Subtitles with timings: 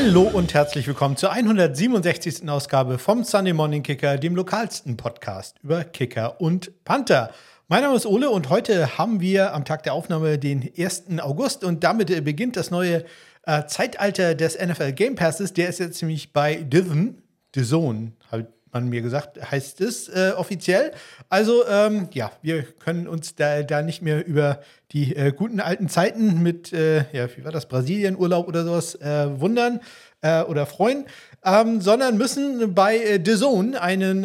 [0.00, 2.48] Hallo und herzlich willkommen zur 167.
[2.48, 7.32] Ausgabe vom Sunday Morning Kicker, dem lokalsten Podcast über Kicker und Panther.
[7.66, 11.06] Mein Name ist Ole und heute haben wir am Tag der Aufnahme den 1.
[11.18, 13.04] August und damit äh, beginnt das neue
[13.42, 15.52] äh, Zeitalter des NFL Game Passes.
[15.52, 17.20] Der ist jetzt nämlich bei Diven,
[17.56, 20.92] The Zone, halt man mir gesagt, heißt es äh, offiziell.
[21.28, 24.60] Also ähm, ja, wir können uns da, da nicht mehr über
[24.92, 29.40] die äh, guten alten Zeiten mit, äh, ja, wie war das, Brasilien-Urlaub oder sowas äh,
[29.40, 29.80] wundern
[30.22, 31.04] äh, oder freuen,
[31.44, 34.24] ähm, sondern müssen bei äh, The Zone einen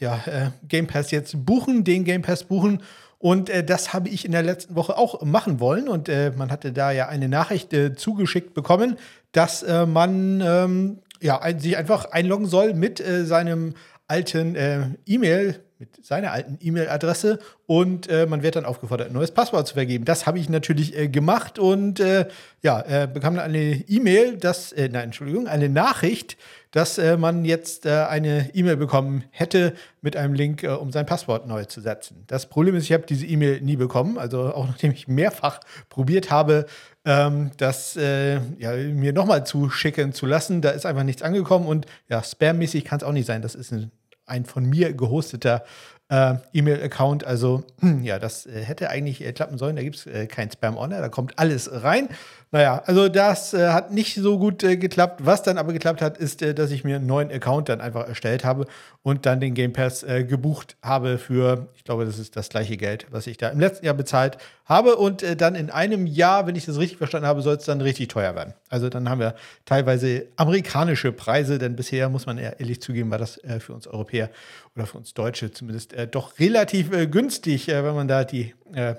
[0.00, 2.82] ja, Game Pass jetzt buchen, den Game Pass buchen.
[3.18, 5.88] Und das habe ich in der letzten Woche auch machen wollen.
[5.88, 8.96] Und man hatte da ja eine Nachricht zugeschickt bekommen,
[9.30, 13.74] dass man ähm, ja, ein, sich einfach einloggen soll mit äh, seinem
[14.08, 19.30] alten äh, E-Mail, mit seiner alten E-Mail-Adresse und äh, man wird dann aufgefordert, ein neues
[19.30, 20.04] Passwort zu vergeben.
[20.04, 22.26] Das habe ich natürlich äh, gemacht und äh,
[22.62, 26.36] ja, äh, bekam dann eine E-Mail, dass, nein, Entschuldigung, eine Nachricht,
[26.72, 31.80] dass man jetzt eine E-Mail bekommen hätte mit einem Link, um sein Passwort neu zu
[31.80, 32.24] setzen.
[32.26, 36.30] Das Problem ist, ich habe diese E-Mail nie bekommen, also auch nachdem ich mehrfach probiert
[36.30, 36.66] habe,
[37.04, 40.62] ähm, das äh, ja, mir nochmal zuschicken zu lassen.
[40.62, 43.42] Da ist einfach nichts angekommen und ja, spammäßig kann es auch nicht sein.
[43.42, 43.90] Das ist ein,
[44.26, 45.64] ein von mir gehosteter
[46.08, 47.24] äh, E-Mail-Account.
[47.24, 47.64] Also
[48.02, 49.76] ja, das äh, hätte eigentlich äh, klappen sollen.
[49.76, 52.08] Da gibt es äh, kein Spam-Honor, da kommt alles rein.
[52.54, 55.22] Naja, also das äh, hat nicht so gut äh, geklappt.
[55.24, 58.44] Was dann aber geklappt hat, ist, dass ich mir einen neuen Account dann einfach erstellt
[58.44, 58.66] habe
[59.02, 63.06] und dann den Game Pass gebucht habe für, ich glaube, das ist das gleiche Geld,
[63.10, 64.36] was ich da im letzten Jahr bezahlt
[64.66, 64.96] habe.
[64.96, 68.08] Und dann in einem Jahr, wenn ich das richtig verstanden habe, soll es dann richtig
[68.08, 68.54] teuer werden.
[68.68, 73.40] Also dann haben wir teilweise amerikanische Preise, denn bisher muss man ehrlich zugeben, war das
[73.58, 74.30] für uns Europäer
[74.76, 78.54] oder für uns Deutsche zumindest äh, doch relativ äh, günstig, äh, wenn man da die
[78.72, 78.94] äh,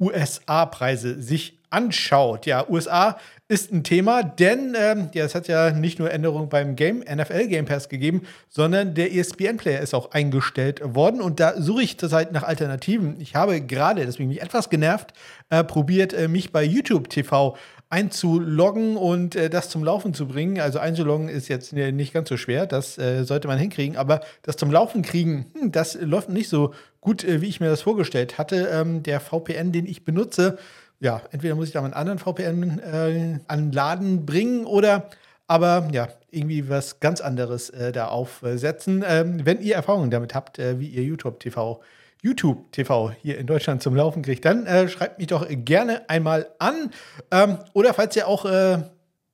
[0.00, 2.46] USA-Preise sich anschaut.
[2.46, 6.74] Ja, USA ist ein Thema, denn ähm, ja, es hat ja nicht nur Änderungen beim
[6.74, 11.82] Game, NFL Game Pass gegeben, sondern der ESPN-Player ist auch eingestellt worden und da suche
[11.82, 13.20] ich zurzeit nach Alternativen.
[13.20, 15.12] Ich habe gerade, deswegen mich etwas genervt,
[15.50, 17.56] äh, probiert, äh, mich bei YouTube TV
[17.88, 20.60] einzuloggen und äh, das zum Laufen zu bringen.
[20.60, 24.56] Also einzuloggen ist jetzt nicht ganz so schwer, das äh, sollte man hinkriegen, aber das
[24.56, 26.74] zum Laufen kriegen, hm, das läuft nicht so
[27.06, 28.68] gut, äh, wie ich mir das vorgestellt hatte.
[28.72, 30.58] Ähm, der VPN, den ich benutze,
[30.98, 35.08] ja, entweder muss ich da einen anderen VPN äh, an Laden bringen oder
[35.46, 39.04] aber ja, irgendwie was ganz anderes äh, da aufsetzen.
[39.06, 41.80] Ähm, wenn ihr Erfahrungen damit habt, äh, wie ihr YouTube TV
[42.22, 46.48] YouTube TV hier in Deutschland zum Laufen kriegt, dann äh, schreibt mich doch gerne einmal
[46.58, 46.90] an.
[47.30, 48.78] Ähm, oder falls ihr auch äh,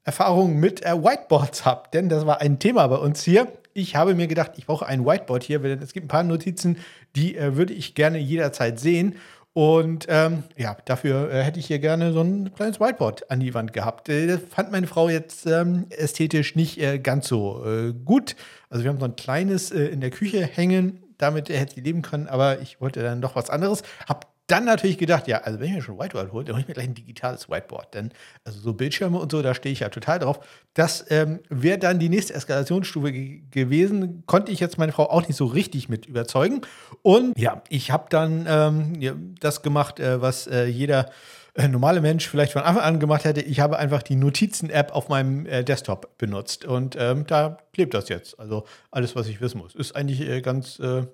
[0.04, 3.48] Erfahrungen mit äh, Whiteboards habt, denn das war ein Thema bei uns hier.
[3.74, 6.78] Ich habe mir gedacht, ich brauche ein Whiteboard hier, denn es gibt ein paar Notizen,
[7.16, 9.16] die äh, würde ich gerne jederzeit sehen.
[9.54, 13.52] Und ähm, ja, dafür äh, hätte ich hier gerne so ein kleines Whiteboard an die
[13.52, 14.08] Wand gehabt.
[14.08, 18.34] Äh, das fand meine Frau jetzt ähm, ästhetisch nicht äh, ganz so äh, gut.
[18.70, 22.02] Also wir haben so ein kleines äh, in der Küche hängen damit hätte ich leben
[22.02, 23.82] können, aber ich wollte dann doch was anderes.
[24.08, 26.68] Hab dann natürlich gedacht, ja, also wenn ich mir schon Whiteboard hole, dann hole ich
[26.68, 27.94] mir gleich ein digitales Whiteboard.
[27.94, 28.12] Denn
[28.44, 30.40] also so Bildschirme und so, da stehe ich ja total drauf.
[30.74, 34.24] Das ähm, wäre dann die nächste Eskalationsstufe gewesen.
[34.26, 36.60] Konnte ich jetzt meine Frau auch nicht so richtig mit überzeugen.
[37.00, 41.06] Und ja, ich habe dann ähm, ja, das gemacht, äh, was äh, jeder
[41.54, 43.40] äh, normale Mensch vielleicht von Anfang an gemacht hätte.
[43.40, 48.10] Ich habe einfach die Notizen-App auf meinem äh, Desktop benutzt und ähm, da klebt das
[48.10, 48.38] jetzt.
[48.38, 49.74] Also alles, was ich wissen muss.
[49.74, 51.06] Ist eigentlich äh, ganz, äh,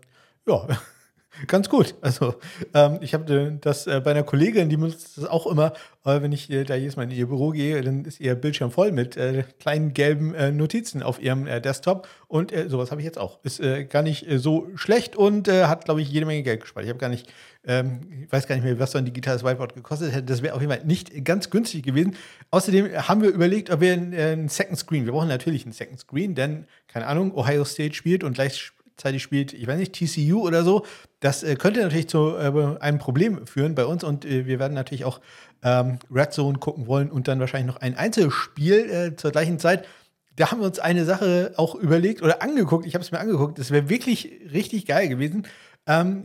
[0.49, 0.67] ja.
[1.47, 1.95] Ganz gut.
[2.01, 2.35] Also,
[2.75, 5.73] ähm, ich habe das äh, bei einer Kollegin, die benutzt das auch immer,
[6.05, 8.71] äh, wenn ich äh, da jedes Mal in ihr Büro gehe, dann ist ihr Bildschirm
[8.71, 12.09] voll mit äh, kleinen gelben äh, Notizen auf ihrem äh, Desktop.
[12.27, 13.39] Und sowas habe ich jetzt auch.
[13.43, 16.85] Ist gar nicht so schlecht und hat, glaube ich, jede Menge Geld gespart.
[16.85, 17.33] Ich habe gar nicht,
[17.67, 20.25] ähm, ich weiß gar nicht mehr, was so ein digitales Whiteboard gekostet hätte.
[20.25, 22.17] Das wäre auf jeden Fall nicht ganz günstig gewesen.
[22.51, 26.35] Außerdem haben wir überlegt, ob wir einen Second Screen, wir brauchen natürlich einen Second Screen,
[26.35, 30.65] denn, keine Ahnung, Ohio State spielt und gleich gleichzeitig spielt, ich weiß nicht, TCU oder
[30.65, 30.85] so.
[31.21, 34.75] Das äh, könnte natürlich zu äh, einem Problem führen bei uns und äh, wir werden
[34.75, 35.21] natürlich auch
[35.63, 39.87] ähm, Red Zone gucken wollen und dann wahrscheinlich noch ein Einzelspiel äh, zur gleichen Zeit.
[40.37, 42.87] Da haben wir uns eine Sache auch überlegt oder angeguckt.
[42.87, 43.59] Ich habe es mir angeguckt.
[43.59, 45.47] Das wäre wirklich richtig geil gewesen.
[45.87, 46.25] Ähm,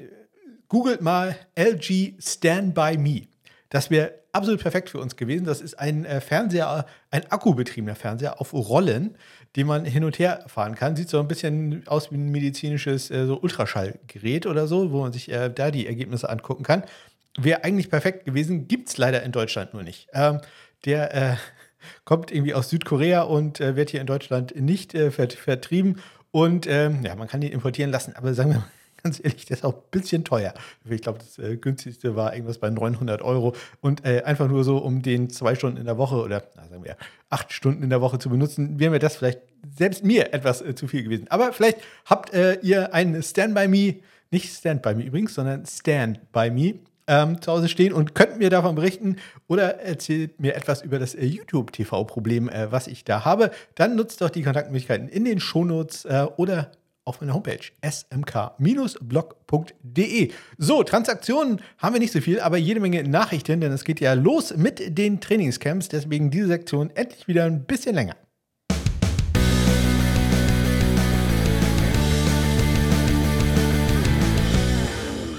[0.67, 3.27] googelt mal LG Stand By Me.
[3.69, 5.45] Das wäre absolut perfekt für uns gewesen.
[5.45, 9.15] Das ist ein äh, Fernseher, ein akkubetriebener Fernseher auf Rollen,
[9.55, 10.95] den man hin und her fahren kann.
[10.95, 15.13] Sieht so ein bisschen aus wie ein medizinisches äh, so Ultraschallgerät oder so, wo man
[15.13, 16.83] sich äh, da die Ergebnisse angucken kann.
[17.37, 20.07] Wäre eigentlich perfekt gewesen, gibt es leider in Deutschland nur nicht.
[20.13, 20.41] Ähm,
[20.85, 21.37] der
[22.03, 26.01] kommt irgendwie aus Südkorea und wird hier in Deutschland nicht vert vertrieben.
[26.31, 28.71] Und ähm, ja, man kann ihn importieren lassen, aber sagen wir mal
[29.03, 30.53] ganz ehrlich, der ist auch ein bisschen teuer.
[30.89, 33.53] Ich glaube, das äh, günstigste war irgendwas bei 900 Euro.
[33.81, 36.83] Und äh, einfach nur so, um den zwei Stunden in der Woche oder na, sagen
[36.85, 36.95] wir
[37.29, 39.41] acht Stunden in der Woche zu benutzen, wäre mir das vielleicht
[39.75, 41.27] selbst mir etwas äh, zu viel gewesen.
[41.29, 43.95] Aber vielleicht habt äh, ihr einen Stand by Me,
[44.31, 46.75] nicht Stand by Me übrigens, sondern Stand by Me
[47.07, 49.17] ähm, zu Hause stehen und könnt mir davon berichten
[49.47, 53.51] oder erzählt mir etwas über das äh, YouTube-TV-Problem, äh, was ich da habe.
[53.75, 56.71] Dann nutzt doch die Kontaktmöglichkeiten in den Shownotes äh, oder
[57.05, 58.61] auf meiner Homepage smk-blog.de.
[60.57, 64.13] So, Transaktionen haben wir nicht so viel, aber jede Menge Nachrichten, denn es geht ja
[64.13, 65.89] los mit den Trainingscamps.
[65.89, 68.15] Deswegen diese Sektion endlich wieder ein bisschen länger.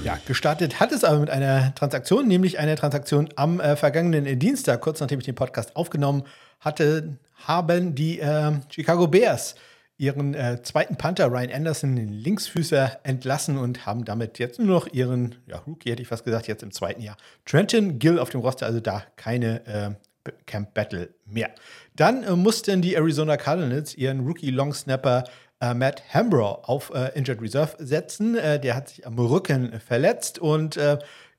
[0.05, 4.83] Ja, gestartet hat es aber mit einer Transaktion, nämlich einer Transaktion am äh, vergangenen Dienstag,
[4.83, 6.25] kurz nachdem ich den Podcast aufgenommen
[6.61, 7.17] hatte,
[7.47, 9.55] haben die äh, Chicago Bears
[9.97, 14.87] ihren äh, zweiten Panther Ryan Anderson, den Linksfüßer, entlassen und haben damit jetzt nur noch
[14.93, 17.17] ihren ja, Rookie, hätte ich fast gesagt, jetzt im zweiten Jahr.
[17.45, 21.51] Trenton Gill auf dem Roster, also da keine äh, Camp Battle mehr.
[21.95, 25.25] Dann äh, mussten die Arizona Cardinals ihren Rookie Long Snapper
[25.61, 28.37] äh, Matt Hambrough auf äh, Injured Reserve setzen.
[28.37, 30.77] Äh, der hat sich am Rücken verletzt und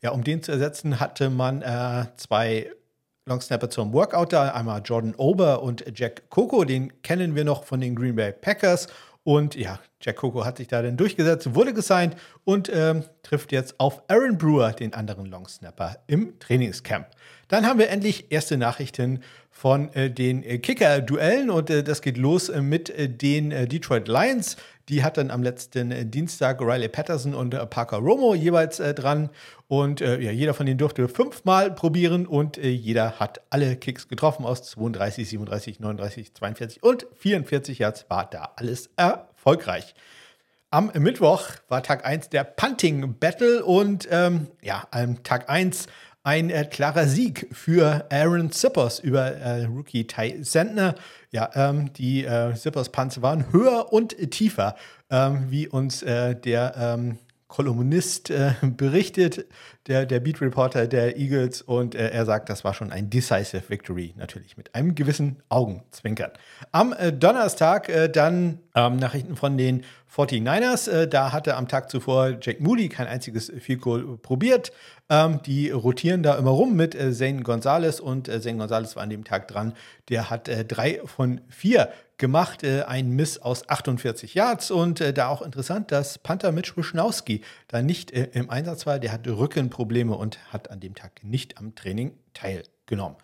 [0.02, 1.64] ja, um den zu ersetzen, hatte man
[2.18, 2.72] zwei
[3.28, 4.52] Longsnapper zum Workout da.
[4.52, 8.88] Einmal Jordan Ober und Jack Coco, den kennen wir noch von den Green Bay Packers.
[9.24, 13.80] Und ja, Jack Coco hat sich da dann durchgesetzt, wurde gesigned und ähm, trifft jetzt
[13.80, 17.08] auf Aaron Brewer, den anderen Longsnapper, im Trainingscamp.
[17.48, 19.24] Dann haben wir endlich erste Nachrichten
[19.56, 23.66] von äh, den äh, Kicker-Duellen und äh, das geht los äh, mit äh, den äh,
[23.66, 24.58] Detroit Lions.
[24.90, 29.32] Die hat dann am letzten Dienstag Riley Patterson und Parker Romo jeweils dran.
[29.68, 34.62] Und ja, jeder von denen durfte fünfmal probieren und jeder hat alle Kicks getroffen aus
[34.62, 38.06] 32, 37, 39, 42 und 44 Yards.
[38.10, 39.96] War da alles erfolgreich.
[40.70, 45.88] Am Mittwoch war Tag 1 der Punting Battle und ähm, ja, am Tag 1
[46.26, 50.96] ein äh, klarer Sieg für Aaron Zippers über äh, Rookie Ty Sentner.
[51.30, 54.76] Ja, ähm, die äh, Zippers Punts waren höher und tiefer,
[55.12, 59.46] ähm, wie uns äh, der ähm, Kolumnist äh, berichtet,
[59.86, 63.70] der, der Beat Reporter der Eagles, und äh, er sagt, das war schon ein decisive
[63.70, 66.32] Victory, natürlich mit einem gewissen Augenzwinkern.
[66.72, 69.84] Am Donnerstag dann ähm, Nachrichten von den
[70.16, 70.90] 49ers.
[70.90, 74.72] Äh, da hatte am Tag zuvor Jake Moody kein einziges Field Goal probiert.
[75.08, 79.04] Ähm, die rotieren da immer rum mit äh, Zane Gonzalez und äh, Zane Gonzalez war
[79.04, 79.74] an dem Tag dran.
[80.10, 85.14] Der hat äh, drei von vier gemacht, äh, ein Miss aus 48 Yards und äh,
[85.14, 88.98] da auch interessant, dass Panther Mitch Wischnowski da nicht äh, im Einsatz war.
[88.98, 93.18] Der hatte Rückenprobleme und hat an dem Tag nicht am Training teilgenommen.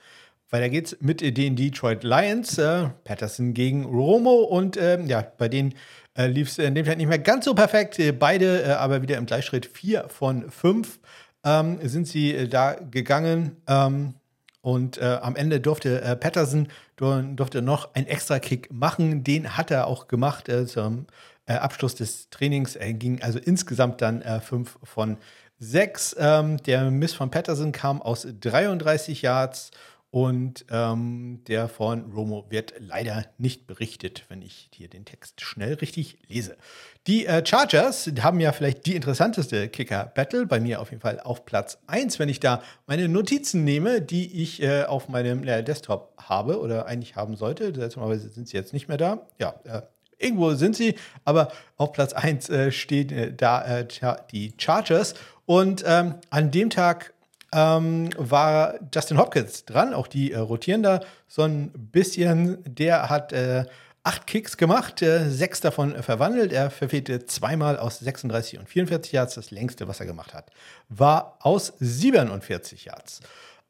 [0.51, 2.57] Weiter geht's mit den Detroit Lions.
[2.57, 5.73] Äh, Patterson gegen Romo und äh, ja, bei denen
[6.13, 7.99] äh, lief es in dem Fall nicht mehr ganz so perfekt.
[8.19, 10.99] Beide aber wieder im Gleichschritt 4 von 5
[11.43, 13.57] ähm, sind sie äh, da gegangen.
[13.67, 14.15] Ähm,
[14.61, 16.67] und äh, am Ende durfte äh, Patterson
[16.97, 19.23] durfte noch einen Extra-Kick machen.
[19.23, 21.07] Den hat er auch gemacht äh, zum
[21.47, 22.75] äh, Abschluss des Trainings.
[22.75, 25.17] Er ging also insgesamt dann äh, von
[25.57, 26.15] sechs.
[26.19, 29.71] Ähm, der Miss von Patterson kam aus 33 Yards
[30.11, 35.75] und ähm, der von Romo wird leider nicht berichtet, wenn ich hier den Text schnell
[35.75, 36.57] richtig lese.
[37.07, 41.45] Die äh, Chargers haben ja vielleicht die interessanteste Kicker-Battle, bei mir auf jeden Fall auf
[41.45, 46.13] Platz 1, wenn ich da meine Notizen nehme, die ich äh, auf meinem äh, Desktop
[46.17, 47.73] habe oder eigentlich haben sollte.
[47.73, 49.25] Seltsamerweise sind sie jetzt nicht mehr da.
[49.39, 49.81] Ja, äh,
[50.17, 55.15] irgendwo sind sie, aber auf Platz 1 äh, stehen äh, da die Chargers.
[55.45, 57.13] Und ähm, an dem Tag
[57.53, 62.63] ähm, war Justin Hopkins dran, auch die äh, rotieren da so ein bisschen.
[62.65, 63.65] Der hat äh,
[64.03, 66.53] acht Kicks gemacht, äh, sechs davon verwandelt.
[66.53, 69.35] Er verfehlte zweimal aus 36 und 44 Yards.
[69.35, 70.49] Das längste, was er gemacht hat,
[70.89, 73.21] war aus 47 Yards.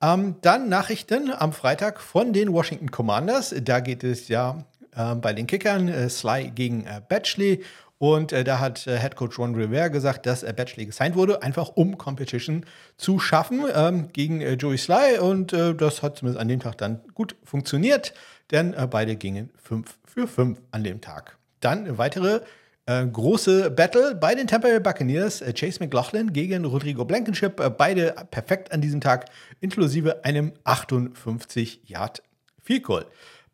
[0.02, 3.54] Ähm, dann Nachrichten am Freitag von den Washington Commanders.
[3.62, 4.64] Da geht es ja
[4.96, 7.64] äh, bei den Kickern äh, Sly gegen äh, Batchley
[8.02, 11.44] und äh, da hat äh, Head Coach Ron Rivera gesagt, dass äh, Batchley gesigned wurde,
[11.44, 12.66] einfach um Competition
[12.98, 15.20] zu schaffen ähm, gegen äh, Joey Sly.
[15.20, 18.16] Und äh, das hat zumindest an dem Tag dann gut funktioniert,
[18.50, 21.38] denn äh, beide gingen 5 für 5 an dem Tag.
[21.60, 22.42] Dann weitere
[22.88, 25.44] äh, große Battle bei den Tampa Bay Buccaneers.
[25.54, 27.62] Chase McLaughlin gegen Rodrigo Blankenship.
[27.78, 29.26] beide perfekt an diesem Tag,
[29.60, 32.24] inklusive einem 58 Yard
[32.64, 33.06] Field Goal.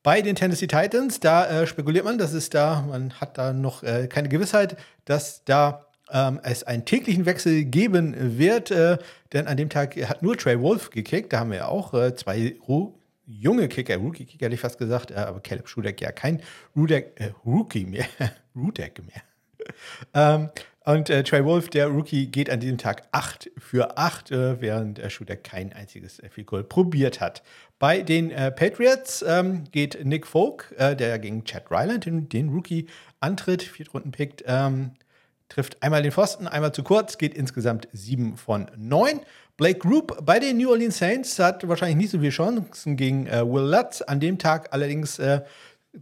[0.08, 3.84] Bei den Tennessee Titans, da äh, spekuliert man, dass es da, man hat da noch
[3.84, 8.72] äh, keine Gewissheit, dass da ähm, es einen täglichen Wechsel geben wird.
[8.72, 9.00] Äh,
[9.34, 11.34] denn an dem Tag hat nur Trey Wolf gekickt.
[11.34, 12.94] Da haben wir auch äh, zwei Ru
[13.26, 16.42] junge Kicker, Rookie-Kicker hätte ich fast gesagt, äh, aber Caleb Schudeck ja kein
[16.74, 18.06] Rudek, äh, Rookie mehr,
[18.56, 19.24] Rudek mehr.
[20.14, 20.50] ähm,
[20.88, 25.00] Und äh, Trey Wolf, der Rookie, geht an diesem Tag 8 für 8, äh, während
[25.00, 27.44] der Shooter kein einziges Field Goal probiert hat.
[27.78, 32.48] Bei den äh, Patriots ähm, geht Nick Folk, äh, der gegen Chad Ryland, den, den
[32.48, 32.88] Rookie,
[33.20, 34.92] antritt, Viertrunden-Pick, ähm,
[35.50, 39.20] trifft einmal den Pfosten, einmal zu kurz, geht insgesamt 7 von 9.
[39.58, 43.46] Blake Group bei den New Orleans Saints hat wahrscheinlich nicht so viele Chancen gegen äh,
[43.46, 44.02] Will Lutz.
[44.04, 45.42] An dem Tag allerdings äh,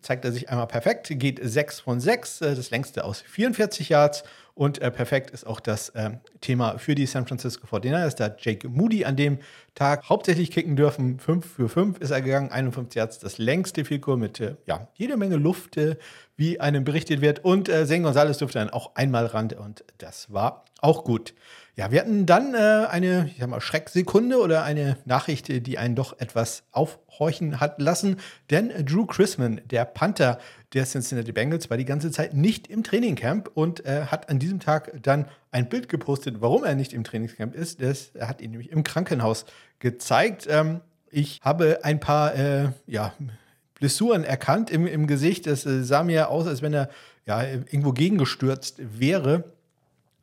[0.01, 4.23] zeigt er sich einmal perfekt, geht 6 von 6, äh, das längste aus 44 Yards.
[4.55, 8.15] Und äh, perfekt ist auch das äh, Thema für die San Francisco 49ers.
[8.15, 9.39] Da Jake Moody an dem
[9.75, 11.19] Tag hauptsächlich kicken dürfen.
[11.19, 15.17] 5 für 5 ist er gegangen, 51 Yards, das längste Field mit äh, ja, jede
[15.17, 15.97] Menge Luft, äh,
[16.37, 17.43] wie einem berichtet wird.
[17.43, 21.33] Und äh, Zen Gonzalez durfte dann auch einmal ran und das war auch gut.
[21.77, 25.93] Ja, wir hatten dann äh, eine, ich sag mal, Schrecksekunde oder eine Nachricht, die einen
[25.93, 28.15] doch etwas aufhorchen hat lassen.
[28.49, 30.39] Denn Drew Chrisman, der Panther
[30.73, 34.61] der Cincinnati Bengals, war die ganze Zeit nicht im Trainingcamp und äh, hat an diesem
[34.61, 37.81] Tag dann ein Bild gepostet, warum er nicht im Trainingscamp ist.
[37.81, 39.45] Das, hat ihn nämlich im Krankenhaus
[39.79, 40.47] gezeigt.
[40.49, 40.79] Ähm,
[41.11, 43.13] ich habe ein paar, äh, ja,
[43.73, 45.45] Blessuren erkannt im, im Gesicht.
[45.45, 46.89] Es äh, sah mir aus, als wenn er
[47.25, 49.43] ja, irgendwo gegengestürzt wäre.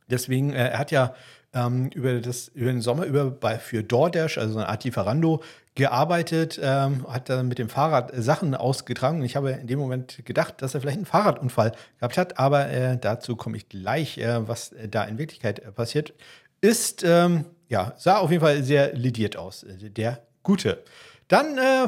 [0.09, 1.13] Deswegen, äh, er hat ja
[1.53, 5.41] ähm, über, das, über den Sommer über bei, für DoorDash, also eine Art Lieferando,
[5.75, 9.23] gearbeitet, ähm, hat dann mit dem Fahrrad Sachen ausgetragen.
[9.23, 12.97] Ich habe in dem Moment gedacht, dass er vielleicht einen Fahrradunfall gehabt hat, aber äh,
[12.99, 16.13] dazu komme ich gleich, äh, was da in Wirklichkeit äh, passiert
[16.61, 17.03] ist.
[17.03, 20.83] Ähm, ja, sah auf jeden Fall sehr lidiert aus, äh, der Gute.
[21.27, 21.87] Dann äh,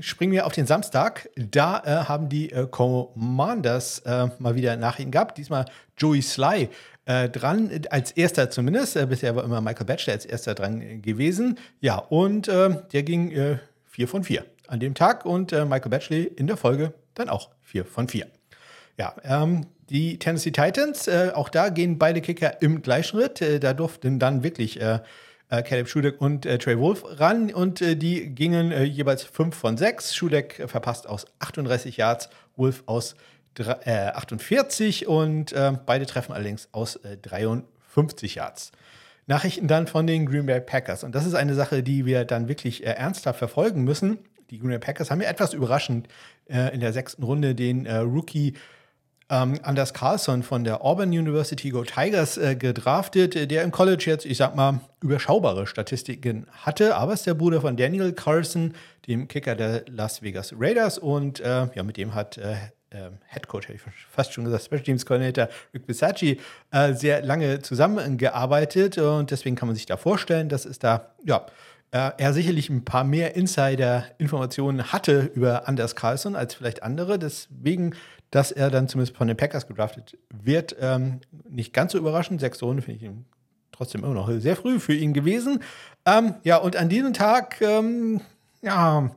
[0.00, 1.28] springen wir auf den Samstag.
[1.36, 5.36] Da äh, haben die äh, Commanders äh, mal wieder Nachrichten gehabt.
[5.36, 5.66] Diesmal
[5.98, 6.70] Joey Sly
[7.06, 8.96] äh, dran, als erster zumindest.
[8.96, 11.58] Äh, bisher war immer Michael Batchelor als erster dran gewesen.
[11.80, 15.90] Ja, und äh, der ging äh, 4 von 4 an dem Tag und äh, Michael
[15.90, 18.26] Batchley in der Folge dann auch 4 von 4.
[18.98, 23.40] Ja, ähm, die Tennessee Titans, äh, auch da gehen beide Kicker im Gleichschritt.
[23.40, 25.00] Äh, da durften dann wirklich äh,
[25.48, 29.54] äh, Caleb Schudeck und äh, Trey Wolf ran und äh, die gingen äh, jeweils 5
[29.54, 30.14] von 6.
[30.14, 33.14] Schudeck verpasst aus 38 Yards, Wolf aus
[33.60, 38.72] 48 äh, und äh, beide treffen allerdings aus 53 äh, Yards.
[39.26, 41.02] Nachrichten dann von den Green Bay Packers.
[41.02, 44.18] Und das ist eine Sache, die wir dann wirklich ernsthaft verfolgen müssen.
[44.50, 46.06] Die Green Bay Packers haben ja etwas überraschend
[46.46, 48.54] in der sechsten Runde den Rookie
[49.28, 54.24] ähm, Anders Carlson von der Auburn University Go Tigers äh, gedraftet, der im College jetzt,
[54.24, 58.74] ich sag mal, überschaubare Statistiken hatte, aber ist der Bruder von Daniel Carlson,
[59.08, 62.54] dem Kicker der Las Vegas Raiders und äh, ja, mit dem hat äh,
[62.96, 67.22] ähm, Head Coach, hätte ich fast schon gesagt, Special Teams Coordinator Rick Bisacci, äh, sehr
[67.22, 71.46] lange zusammengearbeitet und deswegen kann man sich da vorstellen, dass es da, ja,
[71.92, 77.18] äh, er sicherlich ein paar mehr Insider-Informationen hatte über Anders Carlson als vielleicht andere.
[77.18, 77.94] Deswegen,
[78.30, 82.40] dass er dann zumindest von den Packers gedraftet wird, ähm, nicht ganz so überraschend.
[82.40, 83.10] Sechs Runde finde ich
[83.72, 85.62] trotzdem immer noch sehr früh für ihn gewesen.
[86.04, 88.20] Ähm, ja, und an diesem Tag, ähm,
[88.62, 89.10] ja,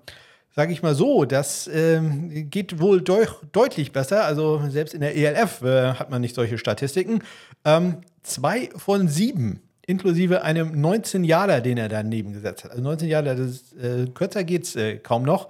[0.56, 4.26] sage ich mal so, das ähm, geht wohl deut deutlich besser.
[4.26, 7.22] Also selbst in der ELF äh, hat man nicht solche Statistiken.
[7.66, 12.72] Ähm, zwei von sieben, inklusive einem 19 Jahre, den er daneben gesetzt hat.
[12.72, 15.50] Also 19 Jahre, das, äh, kürzer geht es äh, kaum noch.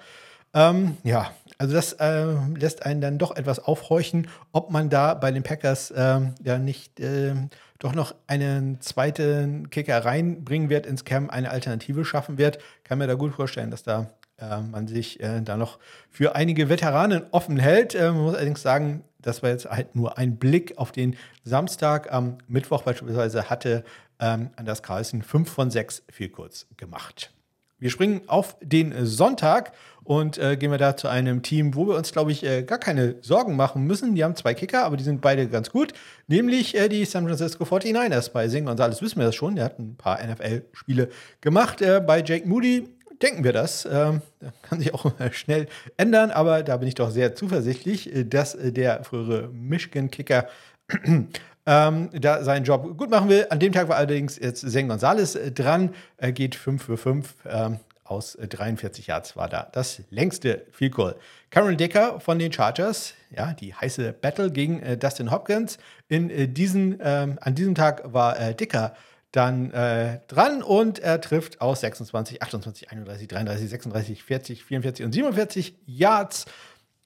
[0.53, 2.25] Ähm, ja, also das äh,
[2.57, 6.99] lässt einen dann doch etwas aufhorchen, ob man da bei den Packers ähm, ja nicht
[6.99, 12.59] ähm, doch noch einen zweiten Kicker reinbringen wird ins Camp, eine Alternative schaffen wird.
[12.83, 14.09] Kann mir da gut vorstellen, dass da
[14.41, 15.79] äh, man sich äh, da noch
[16.09, 17.95] für einige Veteranen offen hält.
[17.95, 22.11] Äh, man muss allerdings sagen, das war jetzt halt nur ein Blick auf den Samstag.
[22.11, 23.83] Am Mittwoch beispielsweise hatte
[24.19, 27.31] ähm, Anders Carlsen 5 von 6 viel kurz gemacht.
[27.79, 29.71] Wir springen auf den Sonntag
[30.03, 32.77] und äh, gehen wir da zu einem Team, wo wir uns, glaube ich, äh, gar
[32.77, 34.15] keine Sorgen machen müssen.
[34.15, 35.93] Die haben zwei Kicker, aber die sind beide ganz gut,
[36.27, 38.31] nämlich äh, die San Francisco 49ers.
[38.31, 41.81] Bei Sing Gonzalez wissen wir das schon, der hat ein paar NFL-Spiele gemacht.
[41.81, 42.89] Äh, bei Jake Moody
[43.21, 43.85] denken wir das.
[43.85, 44.21] Ähm,
[44.61, 48.71] kann sich auch schnell ändern, aber da bin ich doch sehr zuversichtlich, äh, dass äh,
[48.71, 50.47] der frühere Michigan-Kicker
[51.65, 53.47] ähm, da seinen Job gut machen will.
[53.49, 55.93] An dem Tag war allerdings jetzt Zen Gonzalez äh, dran.
[56.17, 61.15] Er geht 5 für 5 ähm, aus 43 Yards war da das längste Field Goal.
[61.51, 65.77] Cameron Dicker von den Chargers, ja, die heiße Battle gegen äh, Dustin Hopkins.
[66.07, 68.95] In, äh, diesen, ähm, an diesem Tag war äh, Dicker
[69.31, 75.11] dann äh, dran und er trifft aus 26, 28, 31, 33, 36, 40, 44 und
[75.11, 76.45] 47 Yards.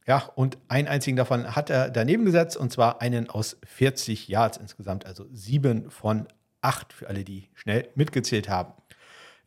[0.06, 4.58] Ja, und einen einzigen davon hat er daneben gesetzt und zwar einen aus 40 Yards
[4.58, 6.28] insgesamt, also sieben von
[6.62, 8.74] acht für alle, die schnell mitgezählt haben.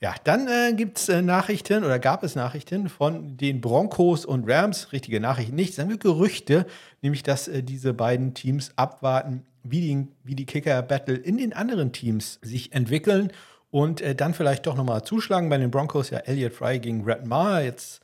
[0.00, 4.44] Ja, dann äh, gibt es äh, Nachrichten oder gab es Nachrichten von den Broncos und
[4.46, 4.92] Rams.
[4.92, 6.66] Richtige Nachrichten nicht, sagen wir Gerüchte,
[7.00, 11.92] nämlich dass äh, diese beiden Teams abwarten, wie die, wie die Kicker-Battle in den anderen
[11.92, 13.32] Teams sich entwickeln
[13.70, 15.48] und äh, dann vielleicht doch nochmal zuschlagen.
[15.48, 17.64] Bei den Broncos ja Elliot Fry gegen Brett Maher.
[17.64, 18.00] Jetzt,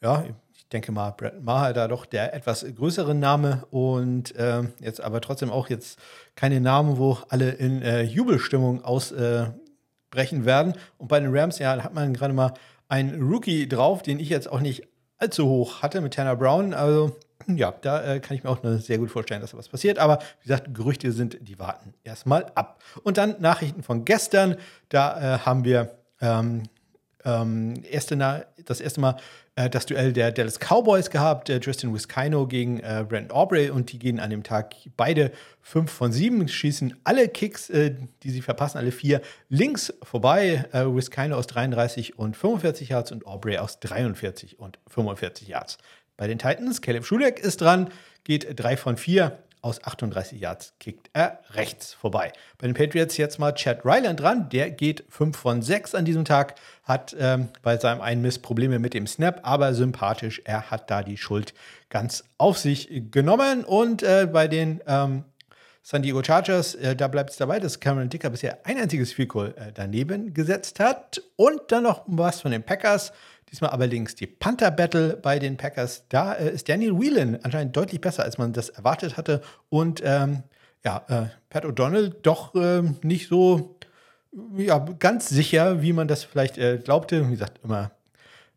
[0.00, 5.00] ja, ich denke mal, Brett Maher da doch der etwas größere Name und äh, jetzt
[5.00, 5.98] aber trotzdem auch jetzt
[6.34, 10.74] keine Namen, wo alle in äh, Jubelstimmung ausbrechen werden.
[10.98, 12.54] Und bei den Rams, ja, hat man gerade mal
[12.88, 14.86] einen Rookie drauf, den ich jetzt auch nicht
[15.18, 16.74] allzu hoch hatte mit Tanner Brown.
[16.74, 17.16] Also
[17.46, 19.98] ja, da äh, kann ich mir auch sehr gut vorstellen, dass da was passiert.
[19.98, 22.82] Aber wie gesagt, Gerüchte sind, die warten erstmal ab.
[23.02, 24.56] Und dann Nachrichten von gestern.
[24.88, 26.64] Da äh, haben wir ähm,
[27.24, 29.16] ähm, erste, das erste Mal
[29.56, 33.90] äh, das Duell der Dallas Cowboys gehabt, äh, Tristan Wiskino gegen äh, Brandon Aubrey und
[33.90, 38.42] die gehen an dem Tag beide 5 von 7, schießen alle Kicks, äh, die sie
[38.42, 40.64] verpassen, alle vier links vorbei.
[40.72, 45.78] Wiskino aus 33 und 45 Yards und Aubrey aus 43 und 45 Yards.
[46.16, 47.90] Bei den Titans, Caleb Schuleck ist dran,
[48.24, 52.32] geht 3 von 4 aus 38 Yards kickt er rechts vorbei.
[52.58, 54.48] Bei den Patriots jetzt mal Chad Ryland dran.
[54.50, 56.54] Der geht 5 von 6 an diesem Tag,
[56.84, 60.40] hat ähm, bei seinem einen Miss Probleme mit dem Snap, aber sympathisch.
[60.44, 61.52] Er hat da die Schuld
[61.90, 63.64] ganz auf sich genommen.
[63.64, 65.24] Und äh, bei den ähm,
[65.82, 69.30] San Diego Chargers, äh, da bleibt es dabei, dass Cameron Dicker bisher ein einziges Field
[69.30, 71.20] Goal äh, daneben gesetzt hat.
[71.34, 73.12] Und dann noch was von den Packers.
[73.50, 76.04] Diesmal allerdings die Panther Battle bei den Packers.
[76.08, 79.40] Da äh, ist Daniel Whelan anscheinend deutlich besser, als man das erwartet hatte.
[79.68, 80.42] Und ähm,
[80.84, 83.78] ja, äh, Pat O'Donnell doch äh, nicht so
[84.56, 87.26] ja, ganz sicher, wie man das vielleicht äh, glaubte.
[87.26, 87.92] Wie gesagt, immer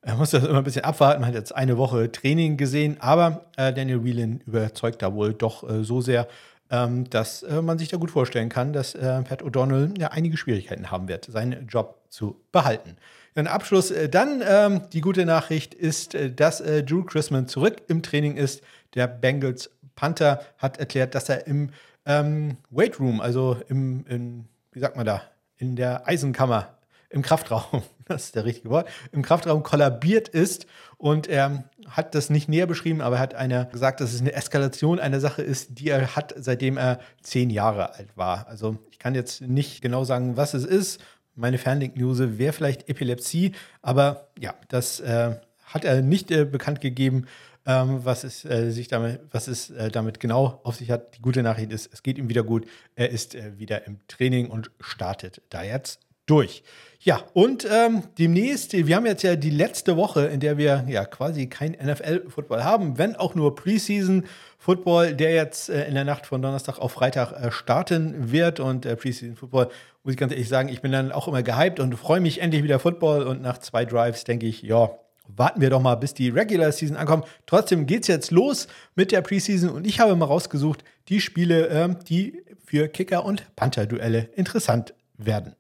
[0.02, 1.22] er muss das immer ein bisschen abwarten.
[1.22, 5.70] Man hat jetzt eine Woche Training gesehen, aber äh, Daniel Whelan überzeugt da wohl doch
[5.70, 6.28] äh, so sehr,
[6.72, 10.38] ähm, dass äh, man sich da gut vorstellen kann, dass äh, Pat O'Donnell ja einige
[10.38, 12.96] Schwierigkeiten haben wird, seinen Job zu behalten.
[13.40, 17.78] Ein Abschluss äh, dann ähm, die gute Nachricht ist, äh, dass äh, Drew Chrisman zurück
[17.88, 18.62] im Training ist.
[18.96, 21.70] Der Bengals Panther hat erklärt, dass er im
[22.06, 25.22] ähm, Weight Room, also im, in, wie sagt man da,
[25.56, 26.78] in der Eisenkammer,
[27.10, 30.66] im Kraftraum, das ist der richtige Wort, im Kraftraum kollabiert ist.
[30.98, 34.34] Und er hat das nicht näher beschrieben, aber er hat einer gesagt, dass es eine
[34.34, 38.48] Eskalation einer Sache ist, die er hat, seitdem er zehn Jahre alt war.
[38.50, 41.00] Also ich kann jetzt nicht genau sagen, was es ist
[41.40, 47.26] meine Ferndiagnose wäre vielleicht Epilepsie, aber ja, das äh, hat er nicht äh, bekannt gegeben,
[47.66, 51.16] ähm, was es äh, sich damit, was es äh, damit genau auf sich hat.
[51.18, 52.68] Die gute Nachricht ist, es geht ihm wieder gut.
[52.96, 56.00] Er ist äh, wieder im Training und startet da jetzt
[56.30, 56.64] durch.
[57.02, 61.06] Ja, und ähm, demnächst, wir haben jetzt ja die letzte Woche, in der wir ja
[61.06, 66.42] quasi kein NFL-Football haben, wenn auch nur Preseason-Football, der jetzt äh, in der Nacht von
[66.42, 68.60] Donnerstag auf Freitag äh, starten wird.
[68.60, 69.70] Und äh, Preseason-Football,
[70.04, 72.64] muss ich ganz ehrlich sagen, ich bin dann auch immer gehypt und freue mich endlich
[72.64, 73.24] wieder Football.
[73.24, 74.90] Und nach zwei Drives denke ich, ja,
[75.38, 77.26] warten wir doch mal, bis die Regular Season ankommt.
[77.46, 81.68] Trotzdem geht es jetzt los mit der Preseason und ich habe mal rausgesucht, die Spiele,
[81.68, 85.56] ähm, die für Kicker- und Panther-Duelle interessant werden.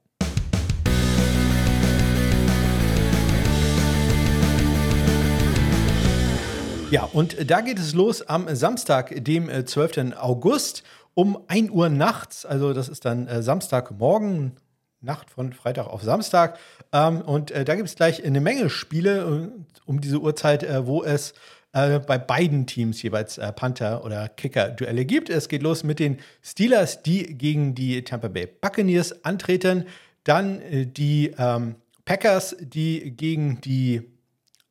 [6.91, 9.97] Ja, und da geht es los am Samstag, dem 12.
[9.97, 10.81] Äh, August
[11.13, 12.47] um 1 Uhr nachts.
[12.47, 14.53] Also das ist dann äh, Samstagmorgen,
[14.99, 16.57] Nacht von Freitag auf Samstag.
[16.91, 20.87] Ähm, und äh, da gibt es gleich eine Menge Spiele äh, um diese Uhrzeit, äh,
[20.87, 21.35] wo es
[21.73, 25.29] äh, bei beiden Teams jeweils äh, Panther- oder Kicker-Duelle gibt.
[25.29, 29.85] Es geht los mit den Steelers, die gegen die Tampa Bay Buccaneers antreten.
[30.23, 31.75] Dann die ähm,
[32.05, 34.01] Packers, die gegen die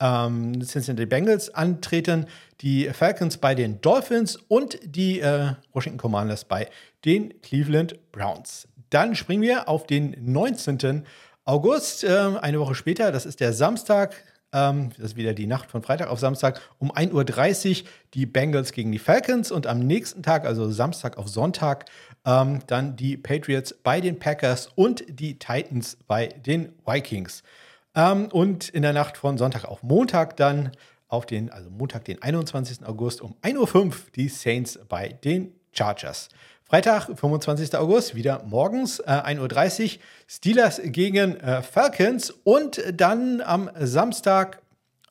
[0.01, 2.27] ähm, Cincinnati Bengals antreten,
[2.61, 6.69] die Falcons bei den Dolphins und die äh, Washington Commanders bei
[7.05, 8.69] den Cleveland Browns.
[8.91, 11.05] Dann springen wir auf den 19.
[11.45, 12.09] August, äh,
[12.41, 14.15] eine Woche später, das ist der Samstag.
[14.53, 18.73] Ähm, das ist wieder die Nacht von Freitag auf Samstag um 1.30 Uhr die Bengals
[18.73, 21.85] gegen die Falcons und am nächsten Tag, also Samstag auf Sonntag,
[22.25, 27.43] ähm, dann die Patriots bei den Packers und die Titans bei den Vikings.
[27.99, 30.71] Ähm, und in der Nacht von Sonntag auf Montag dann
[31.09, 32.87] auf den, also Montag, den 21.
[32.87, 36.29] August um 1.05 Uhr die Saints bei den Chargers.
[36.63, 37.77] Freitag, 25.
[37.77, 44.63] August, wieder morgens, äh, 1.30 Uhr, Steelers gegen äh, Falcons und dann am Samstag,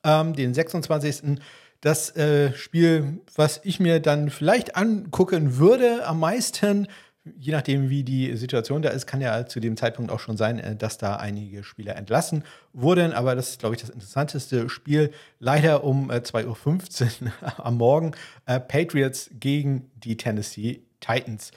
[0.02, 1.40] ähm, den 26.
[1.80, 6.88] Das äh, Spiel, was ich mir dann vielleicht angucken würde am meisten,
[7.36, 10.58] je nachdem, wie die Situation da ist, kann ja zu dem Zeitpunkt auch schon sein,
[10.58, 13.12] äh, dass da einige Spieler entlassen wurden.
[13.12, 15.10] Aber das ist, glaube ich, das interessanteste Spiel.
[15.38, 17.32] Leider um 2.15 äh, Uhr
[17.64, 18.12] am Morgen.
[18.46, 21.50] Äh, Patriots gegen die Tennessee Titans.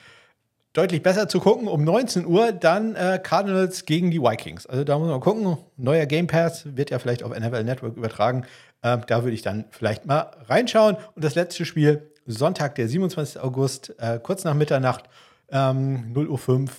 [0.74, 4.66] Deutlich besser zu gucken, um 19 Uhr dann Cardinals gegen die Vikings.
[4.68, 5.58] Also da muss man gucken.
[5.76, 8.46] Neuer Game Pass wird ja vielleicht auf NFL Network übertragen.
[8.82, 10.96] Äh, da würde ich dann vielleicht mal reinschauen.
[11.14, 13.42] Und das letzte Spiel, Sonntag, der 27.
[13.42, 15.10] August, kurz nach Mitternacht,
[15.52, 16.70] ähm, 0.05 Uhr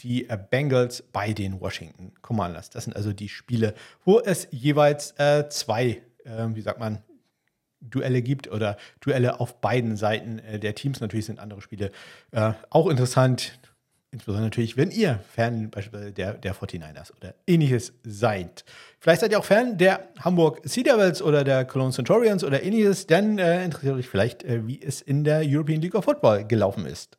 [0.00, 2.70] die äh, Bengals bei den Washington Commanders.
[2.70, 7.02] Das sind also die Spiele, wo es jeweils äh, zwei, äh, wie sagt man,
[7.80, 11.00] Duelle gibt oder Duelle auf beiden Seiten äh, der Teams.
[11.00, 11.90] Natürlich sind andere Spiele
[12.32, 13.58] äh, auch interessant.
[14.10, 18.64] Insbesondere natürlich, wenn ihr Fan beispielsweise der, der 49ers oder ähnliches seid.
[19.00, 23.08] Vielleicht seid ihr auch Fan der Hamburg Sea Devils oder der Cologne Centurions oder ähnliches,
[23.08, 27.18] dann äh, interessiert euch vielleicht, wie es in der European League of Football gelaufen ist.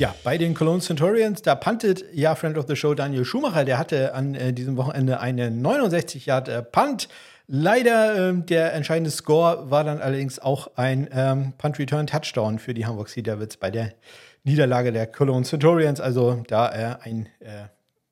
[0.00, 3.66] Ja, bei den Cologne Centurions, da puntet ja Friend of the Show Daniel Schumacher.
[3.66, 7.10] Der hatte an äh, diesem Wochenende einen 69 Yard äh, Punt.
[7.46, 12.72] Leider ähm, der entscheidende Score war dann allerdings auch ein ähm, Punt Return Touchdown für
[12.72, 13.92] die Hamburg Sea Devils bei der
[14.42, 16.00] Niederlage der Cologne Centurions.
[16.00, 17.66] Also da äh, ein äh,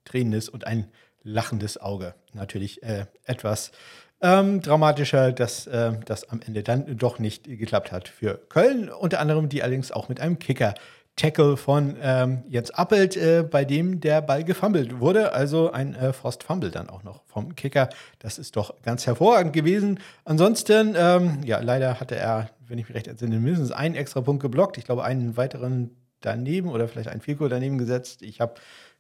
[0.05, 0.89] tränendes und ein
[1.23, 2.15] lachendes Auge.
[2.35, 3.73] Natürlich äh, etwas
[4.21, 8.91] ähm, dramatischer, dass äh, das am Ende dann doch nicht geklappt hat für Köln.
[8.91, 10.75] Unter anderem die allerdings auch mit einem Kicker
[11.19, 15.33] Tackle von ähm, Jens Appelt, äh, bei dem der Ball gefummelt wurde.
[15.33, 17.91] Also ein äh, Frost Fumble dann auch noch vom Kicker.
[18.21, 20.01] Das ist doch ganz hervorragend gewesen.
[20.25, 24.41] Ansonsten, ähm, ja, leider hatte er, wenn ich mich recht entsinne, mindestens einen extra Punkt
[24.41, 24.79] geblockt.
[24.79, 28.23] Ich glaube, einen weiteren daneben oder vielleicht einen Vielkohl daneben gesetzt.
[28.23, 28.55] Ich habe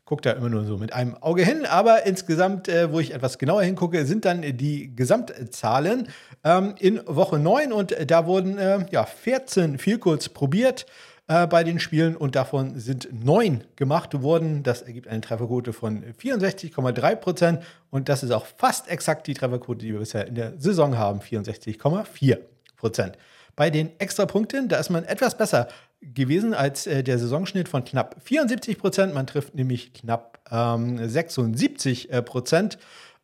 [0.08, 3.36] gucke da immer nur so mit einem Auge hin, aber insgesamt, äh, wo ich etwas
[3.36, 6.08] genauer hingucke, sind dann die Gesamtzahlen
[6.44, 10.86] ähm, in Woche 9 und da wurden äh, ja 14 Vielkurs probiert
[11.28, 14.62] äh, bei den Spielen und davon sind neun gemacht worden.
[14.62, 19.80] Das ergibt eine Trefferquote von 64,3 Prozent und das ist auch fast exakt die Trefferquote,
[19.80, 22.38] die wir bisher in der Saison haben, 64,4
[22.76, 23.18] Prozent.
[23.56, 25.68] Bei den Extrapunkten, da ist man etwas besser
[26.00, 29.14] gewesen als äh, der Saisonschnitt von knapp 74 Prozent.
[29.14, 32.78] Man trifft nämlich knapp ähm, 76 äh, Prozent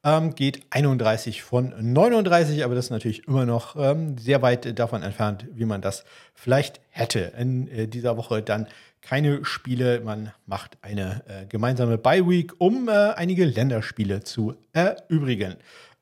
[0.05, 5.03] ähm, geht 31 von 39, aber das ist natürlich immer noch ähm, sehr weit davon
[5.03, 7.33] entfernt, wie man das vielleicht hätte.
[7.38, 8.69] In äh, dieser Woche dann
[9.01, 15.57] keine Spiele, man macht eine äh, gemeinsame Bye-Week, um äh, einige Länderspiele zu erübrigen.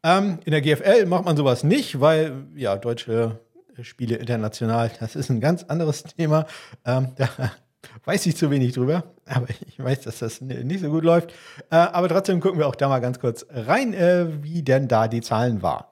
[0.05, 3.41] Ähm, in der GFL macht man sowas nicht, weil ja, deutsche
[3.83, 6.47] Spiele international, das ist ein ganz anderes Thema.
[6.85, 7.29] Ähm, da
[8.05, 11.33] weiß ich zu wenig drüber, aber ich weiß, dass das nicht so gut läuft.
[11.71, 15.09] Äh, aber trotzdem gucken wir auch da mal ganz kurz rein, äh, wie denn da
[15.09, 15.85] die Zahlen waren.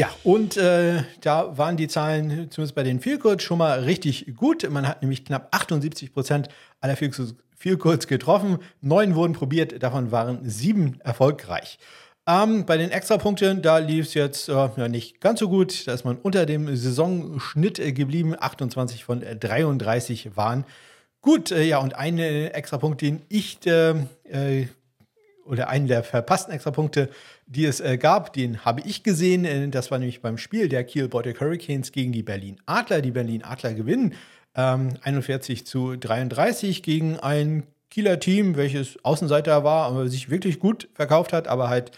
[0.00, 4.66] Ja, und äh, da waren die Zahlen zumindest bei den Vielkurz schon mal richtig gut.
[4.70, 6.48] Man hat nämlich knapp 78 Prozent
[6.80, 8.60] aller Vielkurz getroffen.
[8.80, 11.78] Neun wurden probiert, davon waren sieben erfolgreich.
[12.30, 15.88] Ähm, bei den Extrapunkten, da lief es jetzt äh, ja, nicht ganz so gut.
[15.88, 18.36] Da ist man unter dem Saisonschnitt äh, geblieben.
[18.38, 20.64] 28 von äh, 33 waren
[21.22, 21.50] gut.
[21.50, 23.94] Äh, ja, und ein Extrapunkt, den ich äh,
[24.30, 24.68] äh,
[25.44, 27.08] oder einen der verpassten Extrapunkte,
[27.46, 29.72] die es gab, den habe ich gesehen.
[29.72, 33.00] das war nämlich beim Spiel der Kiel Baltic Hurricanes gegen die Berlin Adler.
[33.00, 34.14] Die Berlin Adler gewinnen
[34.54, 40.88] ähm, 41 zu 33 gegen ein Kieler Team, welches Außenseiter war, aber sich wirklich gut
[40.94, 41.90] verkauft hat, aber halt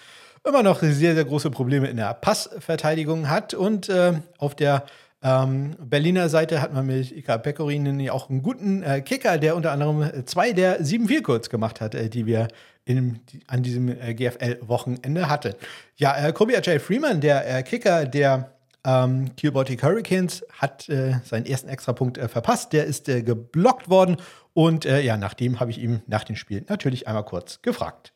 [0.47, 3.55] immer noch sehr, sehr große Probleme in der Passverteidigung hat.
[3.55, 4.85] Und äh, auf der
[5.23, 9.71] ähm, Berliner Seite hat man mit Ika Pecorinen auch einen guten äh, Kicker, der unter
[9.71, 12.49] anderem zwei der sieben Vielkurz gemacht hat, äh, die wir
[12.85, 15.55] in, an diesem äh, GFL-Wochenende hatten.
[15.97, 16.81] Ja, äh, Kobe J.
[16.81, 18.51] Freeman, der äh, Kicker der
[18.85, 22.73] ähm, Baltic Hurricanes, hat äh, seinen ersten Extrapunkt verpasst.
[22.73, 24.17] Der ist geblockt worden
[24.55, 28.13] und ja, nachdem habe ich ihm nach dem Spiel natürlich einmal kurz gefragt.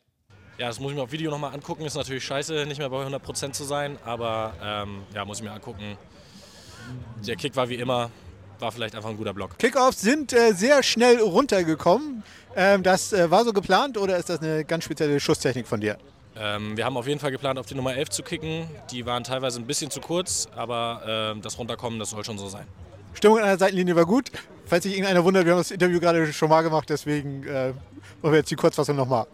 [0.57, 1.85] Ja, das muss ich mir auf Video nochmal angucken.
[1.85, 5.51] Ist natürlich scheiße, nicht mehr bei 100% zu sein, aber ähm, ja, muss ich mir
[5.51, 5.97] angucken.
[7.27, 8.09] Der Kick war wie immer,
[8.59, 9.59] war vielleicht einfach ein guter Block.
[9.59, 12.23] Kickoffs sind äh, sehr schnell runtergekommen.
[12.55, 15.97] Ähm, das äh, war so geplant oder ist das eine ganz spezielle Schusstechnik von dir?
[16.35, 18.67] Ähm, wir haben auf jeden Fall geplant, auf die Nummer 11 zu kicken.
[18.91, 22.47] Die waren teilweise ein bisschen zu kurz, aber äh, das Runterkommen, das soll schon so
[22.47, 22.65] sein.
[23.13, 24.31] Stimmung an der Seitenlinie war gut.
[24.65, 28.31] Falls sich irgendeiner wundert, wir haben das Interview gerade schon mal gemacht, deswegen äh, machen
[28.31, 29.27] wir jetzt die Kurzfassung nochmal.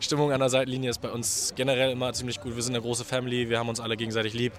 [0.00, 2.54] Stimmung an der Seitenlinie ist bei uns generell immer ziemlich gut.
[2.54, 4.52] Wir sind eine große Family, wir haben uns alle gegenseitig lieb.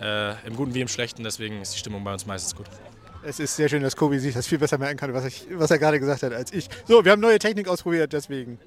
[0.00, 2.66] Äh, Im Guten wie im Schlechten, deswegen ist die Stimmung bei uns meistens gut.
[3.24, 5.70] Es ist sehr schön, dass Kobi sich das viel besser merken kann, was, ich, was
[5.70, 6.68] er gerade gesagt hat, als ich.
[6.88, 8.58] So, wir haben neue Technik ausprobiert, deswegen.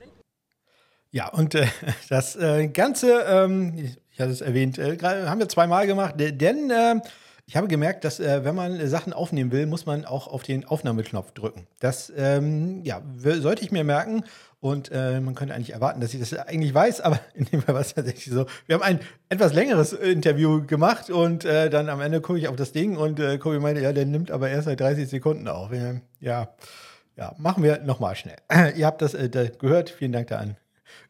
[1.11, 1.67] Ja, und äh,
[2.09, 7.01] das äh, Ganze, ähm, ich hatte es erwähnt, äh, haben wir zweimal gemacht, denn äh,
[7.47, 10.65] ich habe gemerkt, dass äh, wenn man Sachen aufnehmen will, muss man auch auf den
[10.65, 11.67] Aufnahmeknopf drücken.
[11.79, 14.23] Das ähm, ja, sollte ich mir merken.
[14.61, 17.75] Und äh, man könnte eigentlich erwarten, dass ich das eigentlich weiß, aber in dem Fall
[17.75, 18.47] war es tatsächlich so.
[18.65, 22.55] Wir haben ein etwas längeres Interview gemacht und äh, dann am Ende gucke ich auf
[22.55, 25.69] das Ding und äh, Kobi meinte, ja, der nimmt aber erst seit 30 Sekunden auf.
[26.19, 26.55] Ja,
[27.15, 28.37] ja, machen wir nochmal schnell.
[28.75, 29.91] Ihr habt das äh, gehört.
[29.91, 30.57] Vielen Dank da an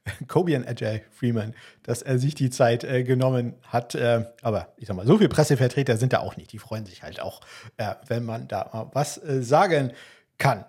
[0.27, 3.95] Kobe und Ajay Freeman, dass er sich die Zeit äh, genommen hat.
[3.95, 6.51] Äh, aber ich sag mal, so viele Pressevertreter sind da auch nicht.
[6.51, 7.41] Die freuen sich halt auch,
[7.77, 9.91] äh, wenn man da mal was äh, sagen
[10.37, 10.65] kann.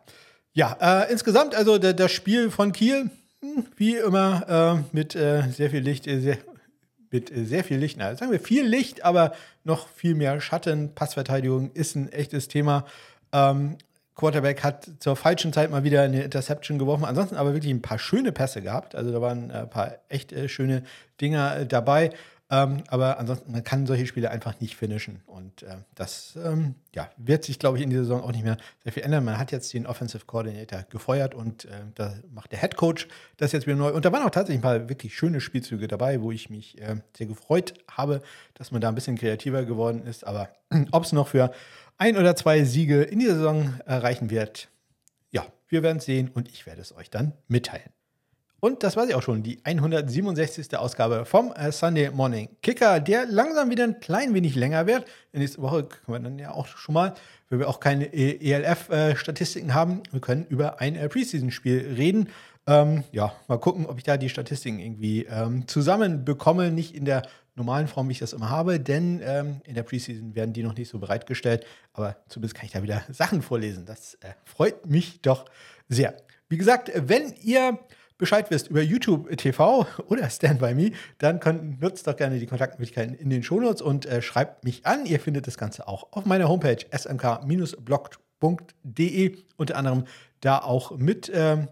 [0.52, 3.10] Ja, äh, insgesamt, also das Spiel von Kiel,
[3.42, 6.38] hm, wie immer, äh, mit sehr viel Licht, sehr,
[7.10, 10.94] mit sehr viel Licht, na, sagen wir viel Licht, aber noch viel mehr Schatten.
[10.94, 12.86] Passverteidigung ist ein echtes Thema.
[13.32, 13.76] Ähm,
[14.16, 17.04] Quarterback hat zur falschen Zeit mal wieder eine Interception geworfen.
[17.04, 18.94] Ansonsten aber wirklich ein paar schöne Pässe gehabt.
[18.94, 20.82] Also da waren ein paar echt äh, schöne
[21.20, 22.10] Dinger äh, dabei.
[22.48, 25.20] Ähm, aber ansonsten, man kann solche Spiele einfach nicht finishen.
[25.26, 28.56] Und äh, das ähm, ja, wird sich, glaube ich, in dieser Saison auch nicht mehr
[28.84, 29.24] sehr viel ändern.
[29.24, 33.50] Man hat jetzt den Offensive Coordinator gefeuert und äh, da macht der Head Coach das
[33.50, 33.92] jetzt wieder neu.
[33.92, 36.96] Und da waren auch tatsächlich ein paar wirklich schöne Spielzüge dabei, wo ich mich äh,
[37.16, 38.22] sehr gefreut habe,
[38.54, 40.24] dass man da ein bisschen kreativer geworden ist.
[40.24, 40.48] Aber
[40.92, 41.50] ob es noch für
[41.98, 44.68] ein oder zwei Siege in dieser Saison erreichen wird.
[45.30, 47.90] Ja, wir werden es sehen und ich werde es euch dann mitteilen.
[48.58, 50.76] Und das war sie auch schon, die 167.
[50.76, 55.04] Ausgabe vom äh, Sunday Morning Kicker, der langsam wieder ein klein wenig länger wird.
[55.32, 57.14] In nächster Woche können wir dann ja auch schon mal,
[57.50, 62.30] weil wir auch keine ELF-Statistiken äh, haben, wir können über ein äh, Preseason-Spiel reden.
[62.66, 66.70] Ähm, ja, mal gucken, ob ich da die Statistiken irgendwie ähm, zusammenbekomme.
[66.72, 67.22] Nicht in der
[67.56, 70.76] normalen Form, wie ich das immer habe, denn ähm, in der Preseason werden die noch
[70.76, 71.66] nicht so bereitgestellt.
[71.92, 73.86] Aber zumindest kann ich da wieder Sachen vorlesen.
[73.86, 75.46] Das äh, freut mich doch
[75.88, 76.14] sehr.
[76.48, 77.78] Wie gesagt, wenn ihr
[78.18, 82.46] Bescheid wisst über YouTube TV oder Stand By Me, dann könnt, nutzt doch gerne die
[82.46, 85.04] Kontaktmöglichkeiten in den Shownotes und äh, schreibt mich an.
[85.06, 88.06] Ihr findet das Ganze auch auf meiner Homepage smk-blog.de,
[89.56, 90.04] unter anderem
[90.40, 91.68] da auch mit ähm,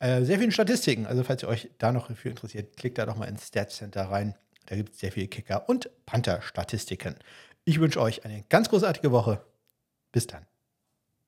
[0.00, 1.06] äh, sehr vielen Statistiken.
[1.06, 4.02] Also falls ihr euch da noch für interessiert, klickt da doch mal ins Stats Center
[4.02, 4.34] rein.
[4.68, 7.14] Da gibt es sehr viele Kicker- und Panther-Statistiken.
[7.64, 9.42] Ich wünsche euch eine ganz großartige Woche.
[10.12, 10.44] Bis dann.